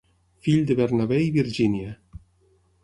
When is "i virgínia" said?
1.27-1.95